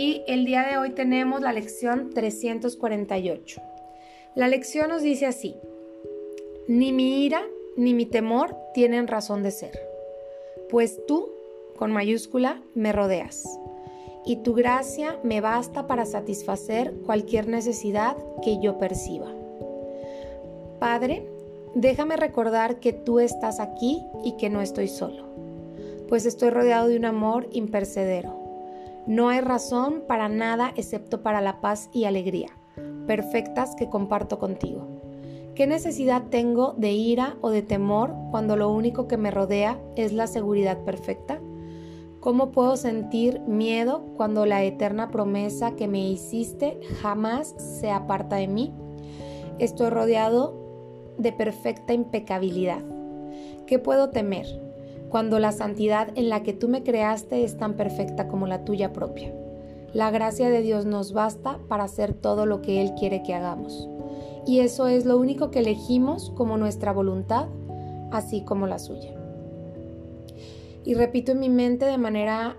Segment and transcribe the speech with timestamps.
[0.00, 3.60] y el día de hoy tenemos la lección 348.
[4.34, 5.56] La lección nos dice así,
[6.66, 7.42] ni mi ira
[7.76, 9.78] ni mi temor tienen razón de ser,
[10.70, 11.28] pues tú,
[11.76, 13.44] con mayúscula, me rodeas,
[14.24, 19.30] y tu gracia me basta para satisfacer cualquier necesidad que yo perciba.
[20.78, 21.26] Padre,
[21.74, 25.26] déjame recordar que tú estás aquí y que no estoy solo,
[26.08, 28.39] pues estoy rodeado de un amor impercedero.
[29.06, 32.48] No hay razón para nada excepto para la paz y alegría
[33.10, 34.86] perfectas que comparto contigo.
[35.56, 40.12] ¿Qué necesidad tengo de ira o de temor cuando lo único que me rodea es
[40.12, 41.40] la seguridad perfecta?
[42.20, 48.46] ¿Cómo puedo sentir miedo cuando la eterna promesa que me hiciste jamás se aparta de
[48.46, 48.72] mí?
[49.58, 50.54] Estoy rodeado
[51.18, 52.84] de perfecta impecabilidad.
[53.66, 54.46] ¿Qué puedo temer
[55.10, 58.92] cuando la santidad en la que tú me creaste es tan perfecta como la tuya
[58.92, 59.34] propia?
[59.92, 63.88] La gracia de Dios nos basta para hacer todo lo que Él quiere que hagamos.
[64.46, 67.48] Y eso es lo único que elegimos como nuestra voluntad,
[68.12, 69.12] así como la suya.
[70.84, 72.56] Y repito en mi mente de manera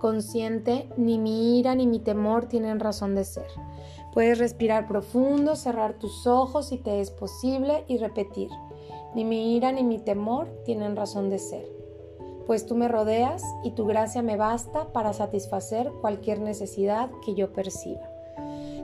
[0.00, 3.46] consciente, ni mi ira ni mi temor tienen razón de ser.
[4.12, 8.50] Puedes respirar profundo, cerrar tus ojos si te es posible y repetir,
[9.14, 11.82] ni mi ira ni mi temor tienen razón de ser
[12.46, 17.52] pues tú me rodeas y tu gracia me basta para satisfacer cualquier necesidad que yo
[17.52, 18.08] perciba.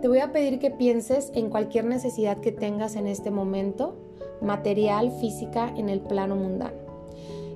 [0.00, 3.96] Te voy a pedir que pienses en cualquier necesidad que tengas en este momento,
[4.42, 6.76] material, física, en el plano mundano.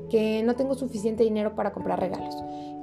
[0.08, 2.34] Que no tengo suficiente dinero para comprar regalos,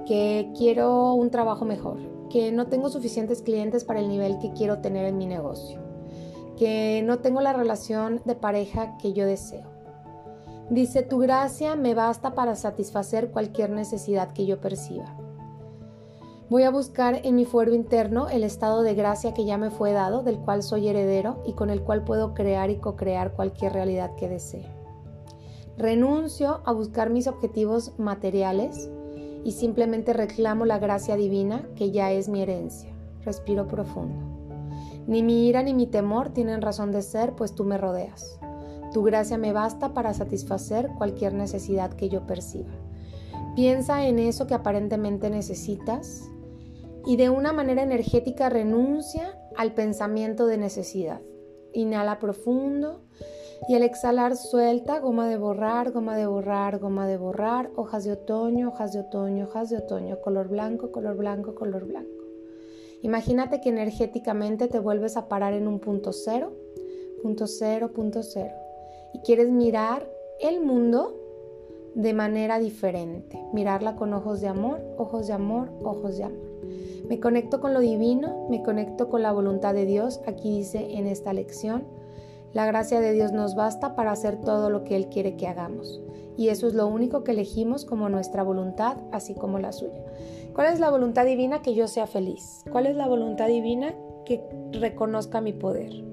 [0.06, 1.98] que quiero un trabajo mejor,
[2.30, 5.80] que no tengo suficientes clientes para el nivel que quiero tener en mi negocio,
[6.58, 9.75] que no tengo la relación de pareja que yo deseo
[10.70, 15.16] Dice, tu gracia me basta para satisfacer cualquier necesidad que yo perciba.
[16.50, 19.94] Voy a buscar en mi fuero interno el estado de gracia que ya me fue
[19.94, 24.16] dado, del cual soy heredero y con el cual puedo crear y co-crear cualquier realidad
[24.16, 24.66] que desee.
[25.78, 28.90] Renuncio a buscar mis objetivos materiales
[29.44, 32.92] y simplemente reclamo la gracia divina que ya es mi herencia.
[33.24, 34.16] Respiro profundo.
[35.08, 38.40] Ni mi ira ni mi temor tienen razón de ser, pues tú me rodeas.
[38.96, 42.72] Tu gracia me basta para satisfacer cualquier necesidad que yo perciba.
[43.54, 46.24] Piensa en eso que aparentemente necesitas
[47.06, 51.20] y de una manera energética renuncia al pensamiento de necesidad.
[51.74, 53.02] Inhala profundo
[53.68, 58.14] y al exhalar suelta goma de borrar, goma de borrar, goma de borrar, hojas de
[58.14, 62.24] otoño, hojas de otoño, hojas de otoño, color blanco, color blanco, color blanco.
[63.02, 66.54] Imagínate que energéticamente te vuelves a parar en un punto cero,
[67.22, 68.54] punto cero, punto cero
[69.16, 70.10] y quieres mirar
[70.42, 71.16] el mundo
[71.94, 76.60] de manera diferente, mirarla con ojos de amor, ojos de amor, ojos de amor.
[77.08, 81.08] Me conecto con lo divino, me conecto con la voluntad de Dios, aquí dice en
[81.08, 81.86] esta lección,
[82.52, 86.02] la gracia de Dios nos basta para hacer todo lo que Él quiere que hagamos.
[86.36, 90.04] Y eso es lo único que elegimos como nuestra voluntad, así como la suya.
[90.54, 91.62] ¿Cuál es la voluntad divina?
[91.62, 92.66] Que yo sea feliz.
[92.70, 93.96] ¿Cuál es la voluntad divina?
[94.26, 94.42] Que
[94.74, 96.04] reconozca mi poder.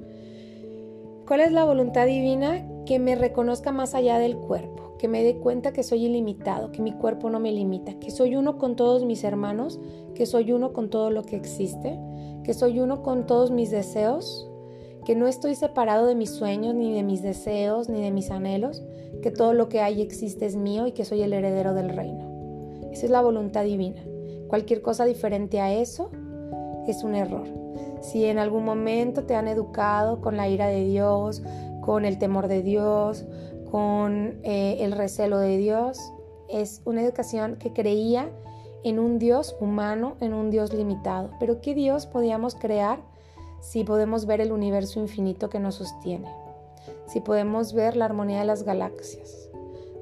[1.26, 2.68] ¿Cuál es la voluntad divina?
[2.86, 6.82] Que me reconozca más allá del cuerpo, que me dé cuenta que soy ilimitado, que
[6.82, 9.80] mi cuerpo no me limita, que soy uno con todos mis hermanos,
[10.14, 11.98] que soy uno con todo lo que existe,
[12.44, 14.48] que soy uno con todos mis deseos,
[15.04, 18.82] que no estoy separado de mis sueños, ni de mis deseos, ni de mis anhelos,
[19.22, 22.30] que todo lo que hay existe es mío y que soy el heredero del reino.
[22.92, 24.02] Esa es la voluntad divina.
[24.48, 26.10] Cualquier cosa diferente a eso
[26.86, 27.46] es un error.
[28.00, 31.42] Si en algún momento te han educado con la ira de Dios,
[31.82, 33.26] con el temor de Dios,
[33.70, 35.98] con eh, el recelo de Dios,
[36.48, 38.30] es una educación que creía
[38.84, 41.30] en un Dios humano, en un Dios limitado.
[41.38, 43.00] Pero ¿qué Dios podíamos crear
[43.60, 46.32] si podemos ver el universo infinito que nos sostiene?
[47.06, 49.50] Si podemos ver la armonía de las galaxias,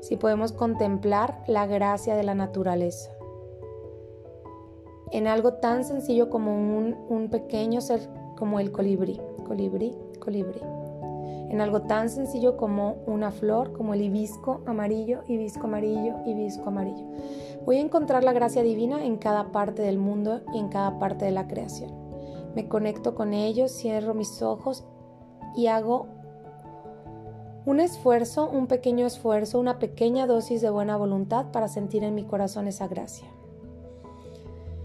[0.00, 3.10] si podemos contemplar la gracia de la naturaleza
[5.12, 8.00] en algo tan sencillo como un, pequeño ser
[8.36, 10.60] como el colibrí, colibrí, colibrí.
[11.50, 17.04] En algo tan sencillo como una flor, como el hibisco amarillo, hibisco amarillo, hibisco amarillo.
[17.64, 21.24] Voy a encontrar la gracia divina en cada parte del mundo y en cada parte
[21.24, 21.90] de la creación.
[22.54, 24.84] Me conecto con ellos, cierro mis ojos
[25.56, 26.06] y hago
[27.66, 32.24] un esfuerzo, un pequeño esfuerzo, una pequeña dosis de buena voluntad para sentir en mi
[32.24, 33.28] corazón esa gracia.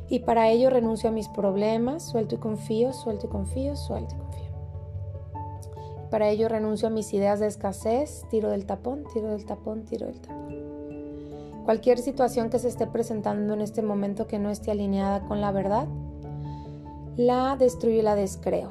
[0.08, 4.18] Y para ello renuncio a mis problemas, suelto y confío, suelto y confío, suelto y
[4.20, 4.45] confío.
[6.10, 10.08] Para ello renuncio a mis ideas de escasez, tiro del tapón, tiro del tapón, tiro
[10.08, 10.56] del tapón.
[11.66, 15.52] Cualquier situación que se esté presentando en este momento que no esté alineada con la
[15.52, 15.88] verdad,
[17.18, 18.70] la destruyo y la descreo.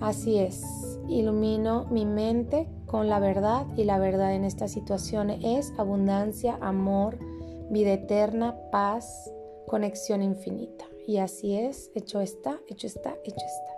[0.00, 5.72] Así es, ilumino mi mente con la verdad y la verdad en esta situación es
[5.78, 7.18] abundancia, amor,
[7.70, 9.32] vida eterna, paz,
[9.66, 10.84] conexión infinita.
[11.06, 13.75] Y así es, hecho está, hecho está, hecho está.